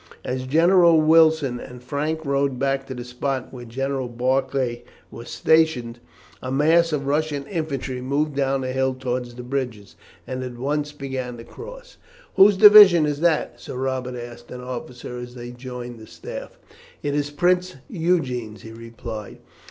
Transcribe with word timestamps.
As 0.25 0.47
General 0.47 0.99
Wilson 0.99 1.59
and 1.59 1.83
Frank 1.83 2.25
rode 2.25 2.57
back 2.57 2.87
to 2.87 2.95
the 2.95 3.03
spot 3.03 3.53
where 3.53 3.65
General 3.65 4.07
Barclay 4.07 4.81
was 5.11 5.29
stationed, 5.29 5.99
a 6.41 6.51
mass 6.51 6.91
of 6.91 7.05
Russian 7.05 7.45
infantry 7.45 8.01
moved 8.01 8.33
down 8.35 8.61
the 8.61 8.73
hill 8.73 8.95
towards 8.95 9.35
the 9.35 9.43
bridges, 9.43 9.95
and 10.25 10.41
at 10.41 10.57
once 10.57 10.91
began 10.91 11.37
to 11.37 11.43
cross. 11.43 11.97
"Whose 12.35 12.57
division 12.57 13.05
is 13.05 13.19
that?" 13.19 13.59
Sir 13.61 13.75
Robert 13.75 14.15
asked 14.15 14.49
an 14.49 14.61
officer 14.61 15.19
as 15.19 15.35
they 15.35 15.51
joined 15.51 15.99
the 15.99 16.07
staff. 16.07 16.57
"It 17.03 17.13
is 17.13 17.29
Prince 17.29 17.75
Eugene's," 17.87 18.63
he 18.63 18.71
replied. 18.71 19.37